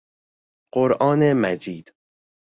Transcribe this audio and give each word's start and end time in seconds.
قرآن 0.73 1.33
مجید 1.33 1.93